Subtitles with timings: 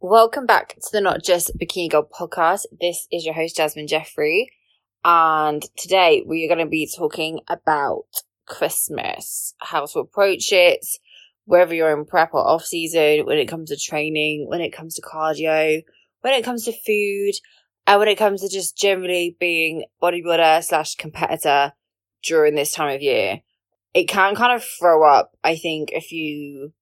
[0.00, 2.66] Welcome back to the Not Just Bikini Girl podcast.
[2.80, 4.48] This is your host, Jasmine Jeffrey.
[5.04, 8.04] And today we are going to be talking about
[8.46, 10.86] Christmas, how to approach it,
[11.46, 14.94] whether you're in prep or off season, when it comes to training, when it comes
[14.94, 15.82] to cardio,
[16.20, 17.34] when it comes to food,
[17.88, 21.72] and when it comes to just generally being bodybuilder slash competitor
[22.22, 23.40] during this time of year.
[23.94, 26.72] It can kind of throw up, I think, if you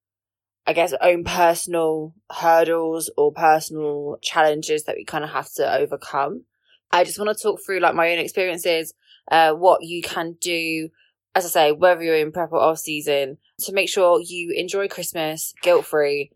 [0.67, 6.45] I guess, own personal hurdles or personal challenges that we kind of have to overcome.
[6.91, 8.93] I just want to talk through like my own experiences,
[9.31, 10.89] uh, what you can do,
[11.35, 14.89] as I say, whether you're in prep or off season, to make sure you enjoy
[14.89, 16.33] Christmas guilt free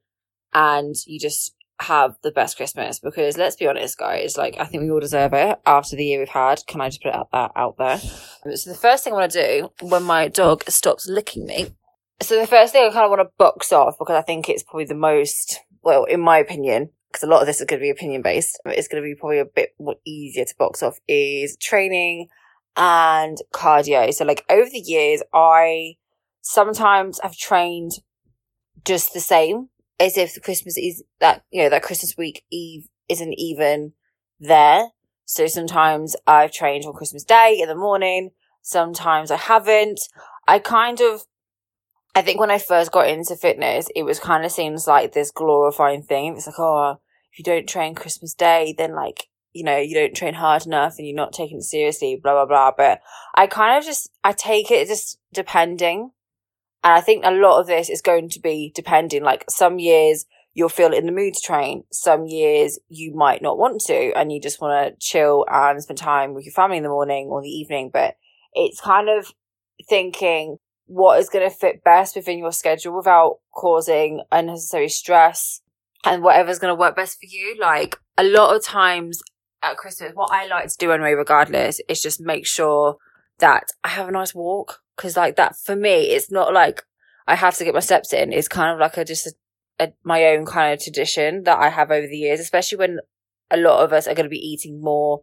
[0.55, 3.01] and you just have the best Christmas.
[3.01, 6.21] Because let's be honest, guys, like I think we all deserve it after the year
[6.21, 6.65] we've had.
[6.67, 7.99] Can I just put that out there?
[7.99, 11.75] So the first thing I want to do when my dog stops licking me
[12.23, 14.63] so the first thing I kind of want to box off because I think it's
[14.63, 17.85] probably the most, well, in my opinion, because a lot of this is going to
[17.85, 20.99] be opinion based, it's going to be probably a bit more easier to box off
[21.09, 22.29] is training
[22.77, 24.13] and cardio.
[24.13, 25.95] So like over the years, I
[26.43, 27.93] sometimes have trained
[28.85, 32.89] just the same as if the Christmas is that, you know, that Christmas week Eve
[33.09, 33.93] isn't even
[34.39, 34.89] there.
[35.25, 38.31] So sometimes I've trained on Christmas Day in the morning.
[38.63, 40.01] Sometimes I haven't.
[40.49, 41.23] I kind of
[42.15, 45.31] I think when I first got into fitness, it was kind of seems like this
[45.31, 46.37] glorifying thing.
[46.37, 47.01] It's like, oh,
[47.33, 50.95] if you don't train Christmas Day, then like, you know, you don't train hard enough
[50.99, 52.73] and you're not taking it seriously, blah, blah, blah.
[52.77, 53.01] But
[53.35, 56.11] I kind of just, I take it just depending.
[56.83, 59.23] And I think a lot of this is going to be depending.
[59.23, 61.85] Like some years you'll feel in the mood to train.
[61.93, 65.99] Some years you might not want to and you just want to chill and spend
[65.99, 67.91] time with your family in the morning or the evening.
[67.93, 68.17] But
[68.53, 69.33] it's kind of
[69.89, 70.59] thinking,
[70.91, 75.61] what is going to fit best within your schedule without causing unnecessary stress
[76.05, 77.57] and whatever's going to work best for you.
[77.61, 79.23] Like a lot of times
[79.63, 82.97] at Christmas, what I like to do anyway, regardless, is just make sure
[83.39, 84.81] that I have a nice walk.
[84.97, 86.83] Cause like that for me, it's not like
[87.29, 88.33] I have to get my steps in.
[88.33, 89.35] It's kind of like a just a,
[89.79, 92.99] a, my own kind of tradition that I have over the years, especially when
[93.49, 95.21] a lot of us are going to be eating more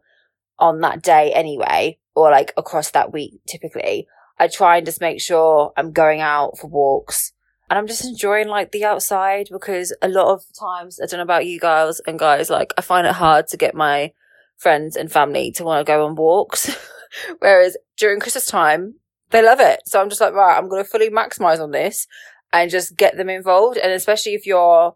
[0.58, 4.06] on that day anyway, or like across that week typically.
[4.38, 7.32] I try and just make sure I'm going out for walks
[7.70, 11.24] and I'm just enjoying like the outside because a lot of times, I don't know
[11.24, 14.12] about you girls and guys, like I find it hard to get my
[14.56, 16.74] friends and family to want to go on walks.
[17.40, 18.94] Whereas during Christmas time,
[19.30, 19.80] they love it.
[19.84, 22.06] So I'm just like, right, I'm going to fully maximize on this
[22.52, 23.76] and just get them involved.
[23.76, 24.94] And especially if you're,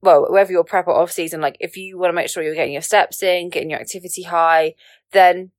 [0.00, 2.54] well, whether you're prep or off season, like if you want to make sure you're
[2.54, 4.74] getting your steps in, getting your activity high,
[5.10, 5.50] then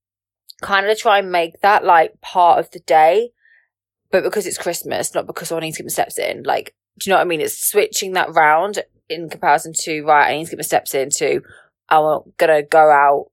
[0.64, 3.32] kind of try and make that like part of the day,
[4.12, 6.44] but because it's Christmas, not because I need to get my steps in.
[6.44, 7.42] Like, do you know what I mean?
[7.42, 11.10] It's switching that round in comparison to, right, I need to get my steps in
[11.18, 11.42] to,
[11.90, 13.28] I'm gonna go out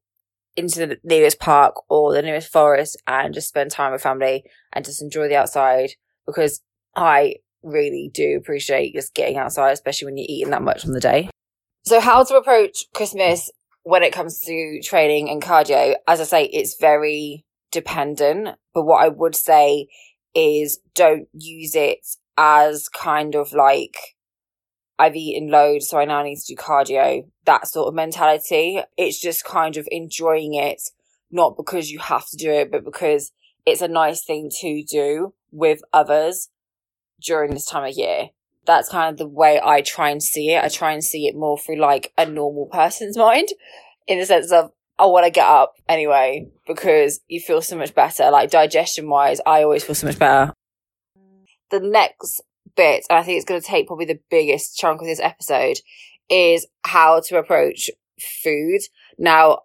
[0.56, 4.84] into the nearest park or the nearest forest and just spend time with family and
[4.84, 5.90] just enjoy the outside
[6.26, 6.60] because
[6.96, 11.00] I really do appreciate just getting outside, especially when you're eating that much on the
[11.00, 11.30] day.
[11.84, 13.50] So how to approach Christmas
[13.90, 18.50] when it comes to training and cardio, as I say, it's very dependent.
[18.72, 19.88] But what I would say
[20.32, 21.98] is don't use it
[22.38, 23.96] as kind of like,
[24.96, 27.24] I've eaten loads, so I now need to do cardio.
[27.46, 28.80] That sort of mentality.
[28.96, 30.80] It's just kind of enjoying it,
[31.32, 33.32] not because you have to do it, but because
[33.66, 36.48] it's a nice thing to do with others
[37.20, 38.28] during this time of year
[38.70, 40.64] that's kind of the way I try and see it.
[40.64, 43.48] I try and see it more through like a normal person's mind
[44.06, 47.94] in the sense of, I want to get up anyway because you feel so much
[47.94, 48.30] better.
[48.30, 50.52] Like digestion wise, I always feel so much better.
[51.70, 52.42] The next
[52.76, 55.78] bit, and I think it's going to take probably the biggest chunk of this episode,
[56.28, 57.90] is how to approach
[58.42, 58.80] food.
[59.18, 59.60] Now,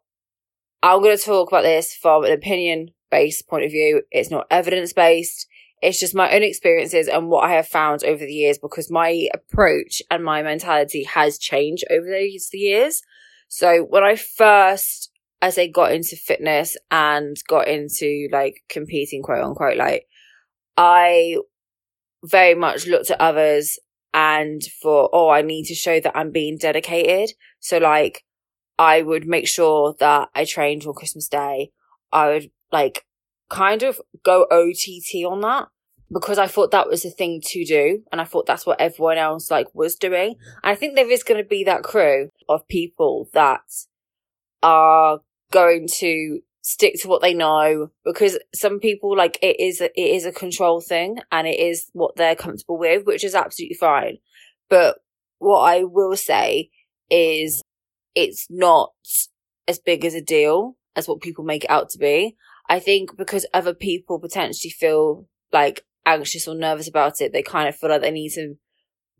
[0.81, 4.03] I'm going to talk about this from an opinion based point of view.
[4.11, 5.47] It's not evidence based.
[5.85, 9.29] It's just my own experiences and what I have found over the years because my
[9.35, 13.03] approach and my mentality has changed over these years.
[13.49, 15.11] So when I first,
[15.43, 20.07] as I got into fitness and got into like competing, quote unquote, like
[20.75, 21.37] I
[22.23, 23.77] very much looked at others
[24.11, 27.35] and for, oh, I need to show that I'm being dedicated.
[27.59, 28.23] So like
[28.79, 31.69] I would make sure that I trained on Christmas Day.
[32.11, 33.05] I would like
[33.51, 35.67] kind of go OTT on that
[36.11, 38.03] because I thought that was the thing to do.
[38.11, 40.35] And I thought that's what everyone else like was doing.
[40.63, 43.61] And I think there is going to be that crew of people that
[44.63, 45.19] are
[45.51, 50.15] going to stick to what they know because some people like it is a, it
[50.15, 54.17] is a control thing and it is what they're comfortable with which is absolutely fine
[54.67, 54.97] but
[55.37, 56.71] what i will say
[57.11, 57.61] is
[58.15, 58.93] it's not
[59.67, 62.35] as big as a deal as what people make it out to be.
[62.67, 67.67] I think because other people potentially feel like anxious or nervous about it, they kind
[67.67, 68.55] of feel like they need to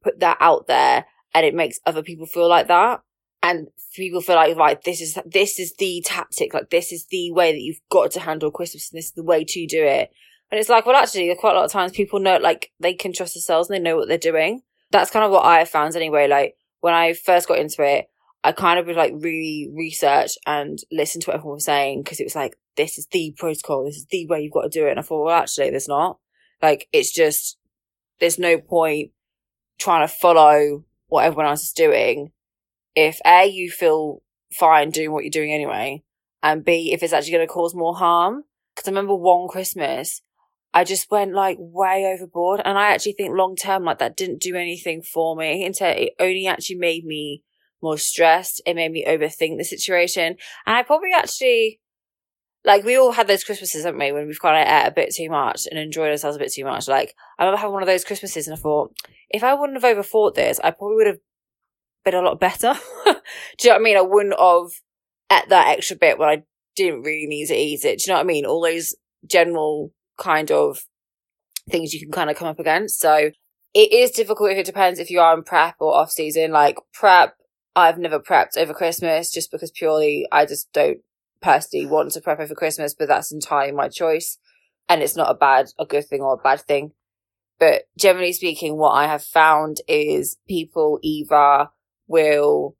[0.03, 3.01] put that out there and it makes other people feel like that.
[3.43, 7.31] And people feel like, right, this is, this is the tactic, like this is the
[7.31, 10.11] way that you've got to handle Christmas and this is the way to do it.
[10.51, 13.13] And it's like, well, actually, quite a lot of times people know, like, they can
[13.13, 14.61] trust themselves and they know what they're doing.
[14.91, 16.27] That's kind of what I have found anyway.
[16.27, 18.07] Like, when I first got into it,
[18.43, 22.19] I kind of would like really research and listen to what everyone was saying because
[22.19, 23.85] it was like, this is the protocol.
[23.85, 24.91] This is the way you've got to do it.
[24.91, 26.19] And I thought, well, actually, there's not.
[26.65, 27.57] Like, it's just,
[28.19, 29.11] there's no point
[29.77, 32.31] trying to follow what everyone else is doing
[32.95, 36.03] if A, you feel fine doing what you're doing anyway,
[36.41, 38.43] and B, if it's actually going to cause more harm.
[38.73, 40.21] Because I remember one Christmas,
[40.73, 42.61] I just went like way overboard.
[42.63, 46.47] And I actually think long term, like that didn't do anything for me it only
[46.47, 47.43] actually made me
[47.81, 48.61] more stressed.
[48.65, 50.35] It made me overthink the situation.
[50.65, 51.79] And I probably actually,
[52.65, 55.29] like, we all had those Christmases, haven't we, when we've of ate a bit too
[55.29, 56.87] much and enjoyed ourselves a bit too much.
[56.87, 58.95] Like, I remember having one of those Christmases and I thought,
[59.29, 61.19] if I wouldn't have overthought this, I probably would have
[62.03, 62.73] been a lot better.
[63.05, 63.11] Do
[63.61, 63.97] you know what I mean?
[63.97, 64.71] I wouldn't have
[65.31, 66.43] ate that extra bit when I
[66.75, 67.99] didn't really need to eat it.
[67.99, 68.45] Do you know what I mean?
[68.45, 68.95] All those
[69.29, 70.85] general kind of
[71.69, 72.99] things you can kind of come up against.
[72.99, 73.31] So
[73.73, 76.51] it is difficult if it depends if you are in prep or off season.
[76.51, 77.35] Like prep,
[77.75, 80.99] I've never prepped over Christmas just because purely I just don't
[81.45, 84.39] personally want to prep over Christmas, but that's entirely my choice.
[84.89, 86.91] And it's not a bad, a good thing or a bad thing.
[87.59, 91.69] But generally speaking, what I have found is people either
[92.07, 92.75] will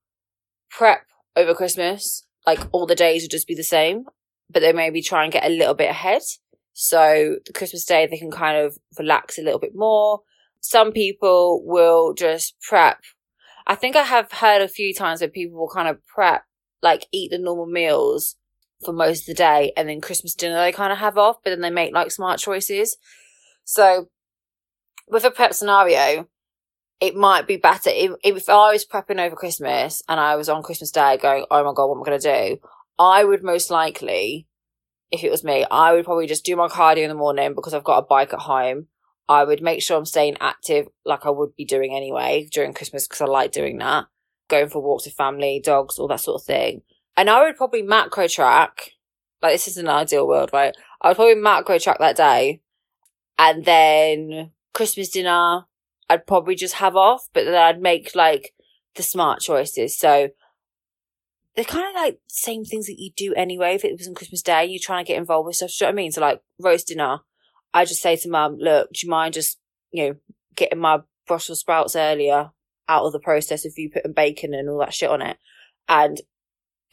[0.70, 4.06] prep over Christmas, like all the days will just be the same,
[4.50, 6.24] but they maybe try and get a little bit ahead.
[6.74, 10.22] So the Christmas day, they can kind of relax a little bit more.
[10.62, 12.98] Some people will just prep.
[13.68, 16.44] I think I have heard a few times that people will kind of prep,
[16.82, 18.36] like eat the normal meals
[18.84, 21.52] for most of the day and then Christmas dinner they kind of have off, but
[21.52, 22.98] then they make like smart choices.
[23.64, 24.10] So
[25.08, 26.28] with a prep scenario,
[27.02, 30.64] it might be better if, if I was prepping over Christmas and I was on
[30.64, 32.68] Christmas Day going, oh my God, what am I going to do?
[32.98, 34.48] I would most likely,
[35.12, 37.74] if it was me, I would probably just do my cardio in the morning because
[37.74, 38.88] I've got a bike at home.
[39.28, 43.08] I would make sure I'm staying active like I would be doing anyway during Christmas
[43.08, 44.06] because I like doing that.
[44.48, 46.82] Going for walks with family, dogs, all that sort of thing.
[47.18, 48.92] And I would probably macro track.
[49.42, 50.76] Like this is an ideal world, right?
[51.02, 52.62] I would probably macro track that day.
[53.38, 55.66] And then Christmas dinner,
[56.10, 58.54] I'd probably just have off, but then I'd make like
[58.96, 59.98] the smart choices.
[59.98, 60.30] So
[61.56, 63.76] they're kind of like same things that you do anyway.
[63.76, 65.70] If it was on Christmas Day, you're trying to get involved with stuff.
[65.70, 66.12] Do you know what I mean?
[66.12, 67.20] So like roast dinner,
[67.74, 69.60] I just say to mum, look, do you mind just,
[69.92, 70.16] you know,
[70.56, 72.52] getting my Brussels sprouts earlier
[72.88, 75.38] out of the process of you putting bacon and all that shit on it
[75.88, 76.22] and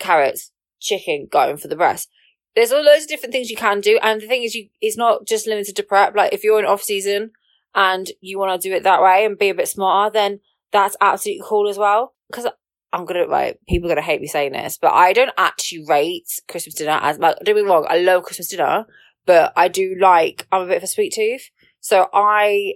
[0.02, 2.08] carrots, chicken going for the breast.
[2.54, 3.98] There's all loads of different things you can do.
[4.02, 6.14] And the thing is, you, it's not just limited to prep.
[6.14, 7.30] Like if you're in off season,
[7.74, 10.40] and you want to do it that way and be a bit smarter, then
[10.70, 12.14] that's absolutely cool as well.
[12.30, 12.46] Because
[12.92, 16.28] I'm gonna like people are gonna hate me saying this, but I don't actually rate
[16.48, 18.86] Christmas dinner as like don't be wrong, I love Christmas dinner,
[19.26, 21.50] but I do like I'm a bit of a sweet tooth.
[21.80, 22.74] So I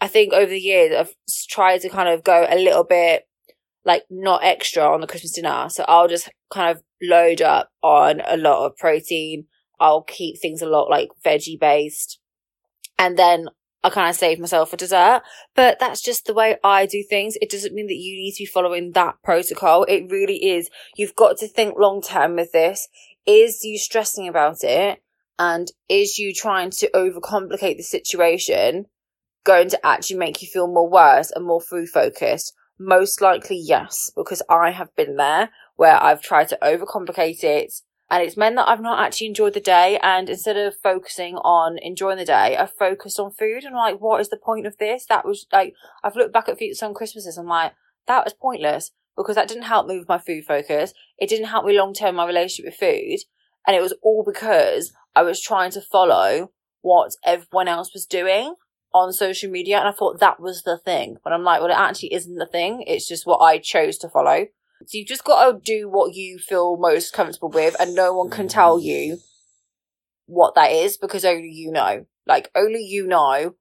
[0.00, 1.14] I think over the years I've
[1.48, 3.26] tried to kind of go a little bit
[3.88, 5.68] like not extra on the Christmas dinner.
[5.70, 9.46] So I'll just kind of load up on a lot of protein.
[9.80, 12.20] I'll keep things a lot like veggie based.
[12.98, 13.48] And then
[13.82, 15.22] I kind of save myself for dessert,
[15.56, 17.36] but that's just the way I do things.
[17.40, 19.84] It doesn't mean that you need to be following that protocol.
[19.84, 20.68] It really is.
[20.96, 22.88] You've got to think long term with this.
[23.24, 25.00] Is you stressing about it?
[25.38, 28.86] And is you trying to overcomplicate the situation
[29.44, 32.52] going to actually make you feel more worse and more food focused?
[32.78, 37.72] Most likely, yes, because I have been there where I've tried to overcomplicate it
[38.10, 39.98] and it's meant that I've not actually enjoyed the day.
[40.02, 43.64] And instead of focusing on enjoying the day, I've focused on food.
[43.64, 45.04] And like, what is the point of this?
[45.06, 47.36] That was like, I've looked back at some Christmases.
[47.36, 47.72] I'm like,
[48.06, 50.94] that was pointless because that didn't help me with my food focus.
[51.18, 53.18] It didn't help me long term my relationship with food.
[53.66, 58.54] And it was all because I was trying to follow what everyone else was doing
[58.92, 59.78] on social media.
[59.78, 61.16] And I thought that was the thing.
[61.22, 62.82] But I'm like, well, it actually isn't the thing.
[62.86, 64.46] It's just what I chose to follow.
[64.86, 68.30] So you've just got to do what you feel most comfortable with, and no one
[68.30, 68.84] can tell mm.
[68.84, 69.18] you
[70.26, 72.06] what that is because only you know.
[72.26, 73.54] Like, only you know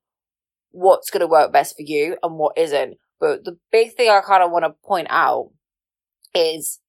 [0.72, 2.98] what's going to work best for you and what isn't.
[3.20, 5.52] But the big thing I kind of want to point out
[6.36, 6.80] is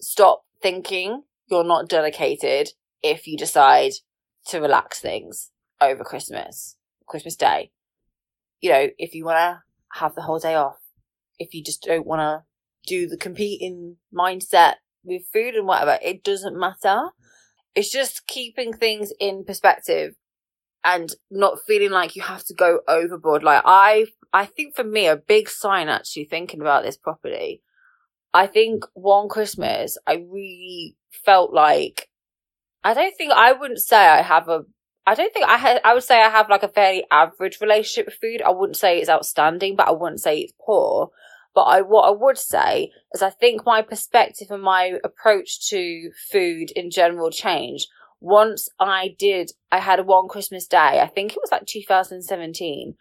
[0.00, 2.70] stop thinking you're not dedicated
[3.02, 3.92] if you decide
[4.46, 5.50] to relax things
[5.80, 7.70] over Christmas, Christmas Day.
[8.60, 9.62] You know, if you want to
[9.98, 10.78] have the whole day off,
[11.38, 12.44] if you just don't want to
[12.86, 15.98] do the competing mindset with food and whatever.
[16.02, 17.10] It doesn't matter.
[17.74, 20.14] It's just keeping things in perspective
[20.84, 23.42] and not feeling like you have to go overboard.
[23.42, 27.62] Like I, I think for me, a big sign actually thinking about this properly.
[28.32, 32.08] I think one Christmas, I really felt like,
[32.82, 34.62] I don't think I wouldn't say I have a,
[35.06, 38.06] I don't think I had, I would say I have like a fairly average relationship
[38.06, 38.42] with food.
[38.42, 41.10] I wouldn't say it's outstanding, but I wouldn't say it's poor.
[41.54, 46.10] But I, what I would say is I think my perspective and my approach to
[46.32, 47.88] food in general changed
[48.24, 52.94] once I did, I had one Christmas day, I think it was like 2017,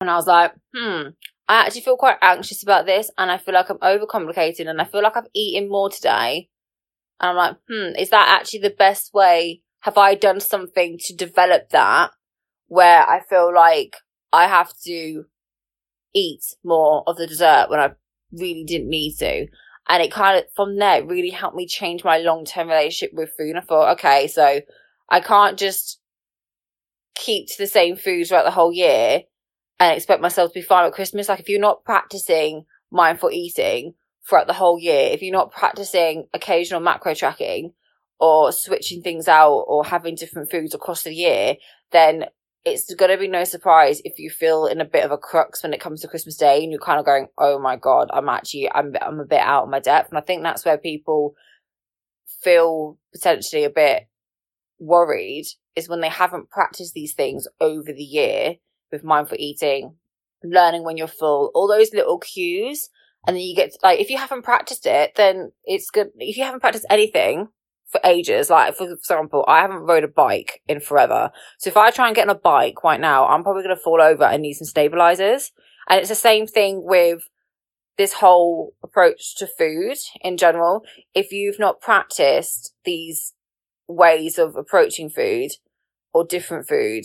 [0.00, 1.08] and I was like, hmm,
[1.48, 4.84] I actually feel quite anxious about this, and I feel like I'm overcomplicating, and I
[4.84, 6.48] feel like I've eaten more today.
[7.20, 9.62] And I'm like, hmm, is that actually the best way?
[9.82, 12.12] Have I done something to develop that
[12.68, 13.96] where I feel like
[14.32, 15.24] I have to
[16.14, 17.90] eat more of the dessert when I
[18.32, 19.48] really didn't need to?
[19.88, 23.32] And it kind of, from there, really helped me change my long term relationship with
[23.36, 23.50] food.
[23.50, 24.60] And I thought, okay, so
[25.08, 25.98] I can't just
[27.16, 29.22] keep to the same food throughout the whole year
[29.80, 31.28] and expect myself to be fine at Christmas.
[31.28, 33.94] Like, if you're not practicing mindful eating
[34.28, 37.72] throughout the whole year, if you're not practicing occasional macro tracking
[38.22, 41.56] or switching things out or having different foods across the year,
[41.90, 42.24] then
[42.64, 45.64] it's going to be no surprise if you feel in a bit of a crux
[45.64, 48.28] when it comes to Christmas Day and you're kind of going, oh my God, I'm
[48.28, 50.10] actually, I'm, I'm a bit out of my depth.
[50.10, 51.34] And I think that's where people
[52.44, 54.04] feel potentially a bit
[54.78, 58.54] worried is when they haven't practiced these things over the year
[58.92, 59.96] with mindful eating,
[60.44, 62.88] learning when you're full, all those little cues.
[63.26, 66.10] And then you get, like, if you haven't practiced it, then it's good.
[66.18, 67.48] If you haven't practiced anything,
[67.92, 68.50] for ages.
[68.50, 71.30] Like, for example, I haven't rode a bike in forever.
[71.58, 73.82] So if I try and get on a bike right now, I'm probably going to
[73.82, 75.52] fall over and need some stabilizers.
[75.88, 77.28] And it's the same thing with
[77.98, 80.82] this whole approach to food in general.
[81.14, 83.34] If you've not practiced these
[83.86, 85.52] ways of approaching food
[86.14, 87.04] or different food,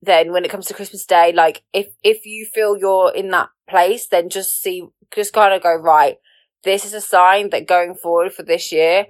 [0.00, 3.50] then when it comes to Christmas Day, like if, if you feel you're in that
[3.68, 6.16] place, then just see, just kind of go, right,
[6.64, 9.06] this is a sign that going forward for this year,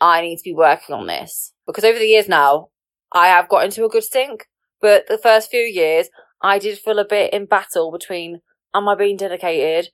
[0.00, 1.52] I need to be working on this.
[1.66, 2.68] Because over the years now,
[3.12, 4.46] I have got into a good stink.
[4.80, 6.08] But the first few years,
[6.42, 8.40] I did feel a bit in battle between,
[8.74, 9.90] am I being dedicated?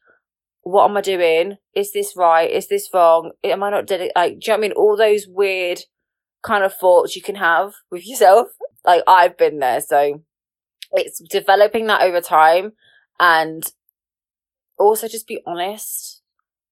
[0.63, 1.57] What am I doing?
[1.75, 2.51] Is this right?
[2.51, 3.33] Is this wrong?
[3.43, 4.13] Am I not dedicated?
[4.17, 4.73] Like, do you know what I mean?
[4.73, 5.81] All those weird
[6.43, 8.49] kind of thoughts you can have with yourself.
[8.85, 9.81] Like, I've been there.
[9.81, 10.23] So
[10.93, 12.71] it's developing that over time
[13.19, 13.65] and
[14.79, 16.16] also just be honest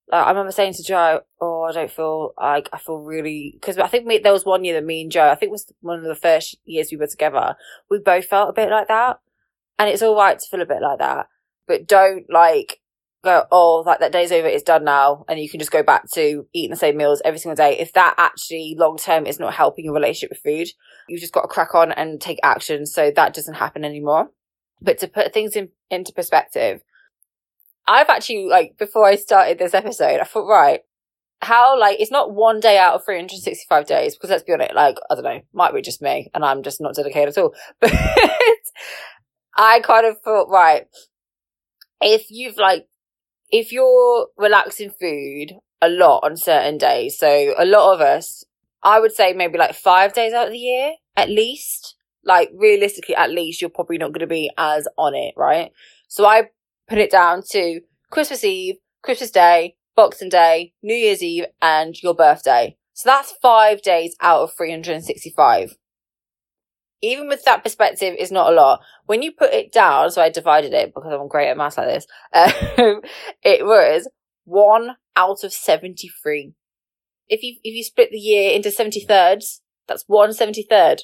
[0.08, 3.78] like, I remember saying to Joe, "Oh, I don't feel like I feel really because
[3.78, 5.73] I think we, there was one year that me and Joe, I think it was
[5.80, 7.56] one of the first years we were together.
[7.90, 9.20] We both felt a bit like that,
[9.78, 11.28] and it's all right to feel a bit like that,
[11.66, 12.80] but don't like
[13.25, 16.04] go, oh, like that day's over, it's done now, and you can just go back
[16.12, 17.78] to eating the same meals every single day.
[17.78, 20.68] If that actually long term is not helping your relationship with food,
[21.08, 24.30] you've just got to crack on and take action so that doesn't happen anymore.
[24.80, 26.82] But to put things in into perspective,
[27.87, 30.81] I've actually like before I started this episode, I thought, right,
[31.41, 34.97] how like it's not one day out of 365 days because let's be honest, like
[35.11, 37.55] I don't know, might be just me and I'm just not dedicated at all.
[37.81, 37.93] But
[39.57, 40.87] I kind of thought, right,
[42.00, 42.87] if you've like
[43.50, 48.45] if you're relaxing food a lot on certain days, so a lot of us,
[48.83, 51.97] I would say maybe like five days out of the year at least.
[52.26, 55.73] Like realistically, at least you're probably not going to be as on it, right?
[56.09, 56.49] So I
[56.88, 62.14] put it down to Christmas Eve, Christmas Day, Boxing Day, New Year's Eve, and your
[62.14, 62.76] birthday.
[62.95, 65.76] So that's five days out of 365.
[67.03, 68.81] Even with that perspective, is not a lot.
[69.07, 71.88] When you put it down, so I divided it because I'm great at maths like
[71.88, 73.00] this, um,
[73.43, 74.09] it was
[74.45, 76.55] one out of 73.
[77.29, 81.00] If you, if you split the year into 70 thirds, that's one 73rd.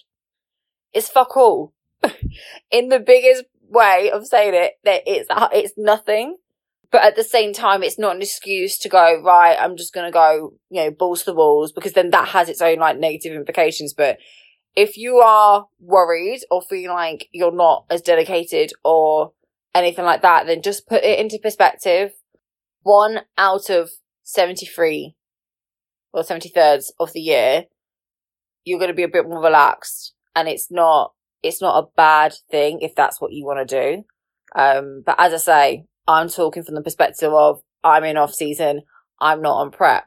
[0.92, 1.74] It's fuck all.
[2.70, 6.36] In the biggest way of saying it that it's uh, it's nothing.
[6.90, 10.06] But at the same time it's not an excuse to go right i'm just going
[10.06, 12.98] to go you know balls to the walls because then that has its own like
[12.98, 13.94] negative implications.
[13.94, 14.18] But
[14.74, 19.32] if you are worried or feeling like you're not as dedicated or
[19.74, 22.12] anything like that then just put it into perspective.
[22.82, 23.90] One out of
[24.24, 25.14] 73
[26.12, 27.66] or 70 thirds of the year
[28.64, 31.12] you're going to be a bit more relaxed and it's not
[31.42, 34.04] it's not a bad thing if that's what you want to do.
[34.54, 38.82] Um, but as I say, I'm talking from the perspective of I'm in off season,
[39.20, 40.04] I'm not on prep.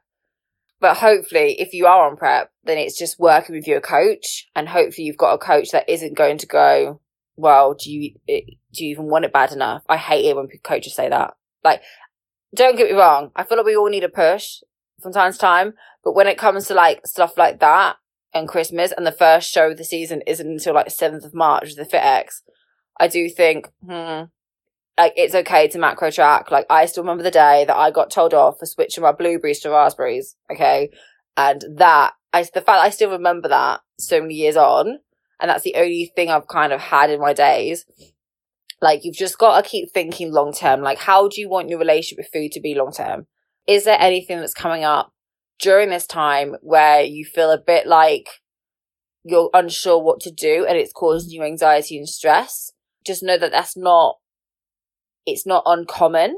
[0.80, 4.68] But hopefully, if you are on prep, then it's just working with your coach, and
[4.68, 7.00] hopefully, you've got a coach that isn't going to go,
[7.38, 10.94] "Well, do you do you even want it bad enough?" I hate it when coaches
[10.94, 11.36] say that.
[11.64, 11.84] Like,
[12.54, 13.32] don't get me wrong.
[13.34, 14.60] I feel like we all need a push
[15.02, 15.74] from time to time.
[16.04, 17.96] But when it comes to like stuff like that
[18.34, 21.76] and Christmas and the first show of the season isn't until like 7th of March,
[21.76, 22.42] with the FitX,
[23.00, 24.24] I do think, hmm,
[24.98, 26.52] like it's okay to macro track.
[26.52, 29.60] Like I still remember the day that I got told off for switching my blueberries
[29.62, 30.36] to raspberries.
[30.52, 30.90] Okay.
[31.36, 35.00] And that, I, the fact I still remember that so many years on,
[35.40, 37.86] and that's the only thing I've kind of had in my days.
[38.82, 40.82] Like you've just got to keep thinking long term.
[40.82, 43.28] Like how do you want your relationship with food to be long term?
[43.68, 45.14] Is there anything that's coming up
[45.60, 48.28] during this time where you feel a bit like
[49.24, 52.72] you're unsure what to do and it's causing you anxiety and stress?
[53.06, 54.18] Just know that that's not
[55.26, 56.38] it's not uncommon,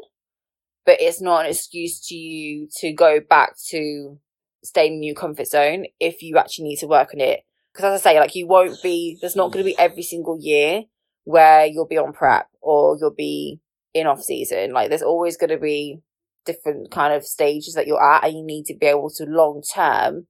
[0.85, 4.19] but it's not an excuse to you to go back to
[4.63, 7.41] staying in your comfort zone if you actually need to work on it.
[7.73, 10.37] Because as I say, like you won't be, there's not going to be every single
[10.39, 10.83] year
[11.23, 13.59] where you'll be on prep or you'll be
[13.93, 14.71] in off season.
[14.71, 16.01] Like there's always going to be
[16.45, 19.61] different kind of stages that you're at and you need to be able to long
[19.73, 20.27] term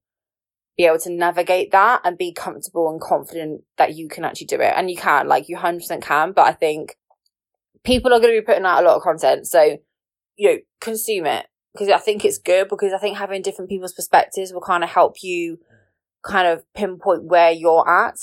[0.77, 4.59] be able to navigate that and be comfortable and confident that you can actually do
[4.59, 4.73] it.
[4.75, 6.97] And you can, like you 100% can, but I think
[7.83, 9.47] people are going to be putting out a lot of content.
[9.47, 9.77] So,
[10.35, 13.93] you know, consume it because I think it's good because I think having different people's
[13.93, 15.59] perspectives will kind of help you
[16.25, 18.17] kind of pinpoint where you're at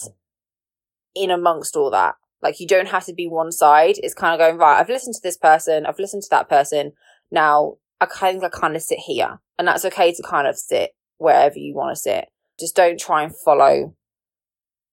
[1.15, 2.17] in amongst all that.
[2.43, 3.95] Like you don't have to be one side.
[3.99, 5.87] It's kind of going, right, I've listened to this person.
[5.87, 6.93] I've listened to that person.
[7.31, 10.59] Now I kind of, I kind of sit here and that's okay to kind of
[10.59, 12.27] sit wherever you want to sit.
[12.59, 13.95] Just don't try and follow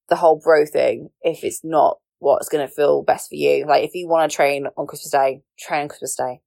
[0.10, 3.66] the whole bro thing if it's not what's going to feel best for you.
[3.66, 6.42] Like if you want to train on Christmas Day, train on Christmas Day.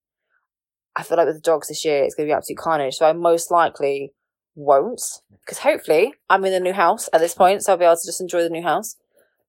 [0.94, 2.94] I feel like with the dogs this year, it's going to be absolute carnage.
[2.94, 4.12] So I most likely
[4.54, 5.02] won't
[5.40, 7.64] because hopefully I'm in the new house at this point.
[7.64, 8.94] So I'll be able to just enjoy the new house.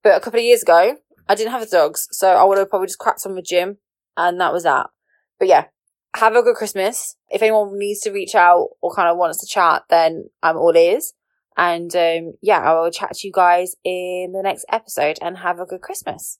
[0.01, 0.95] But a couple of years ago,
[1.29, 2.07] I didn't have the dogs.
[2.09, 3.77] So I would have probably just cracked on the gym
[4.17, 4.87] and that was that.
[5.37, 5.65] But yeah,
[6.15, 7.15] have a good Christmas.
[7.29, 10.75] If anyone needs to reach out or kind of wants to chat, then I'm all
[10.75, 11.13] ears.
[11.57, 15.59] And um, yeah, I will chat to you guys in the next episode and have
[15.59, 16.39] a good Christmas.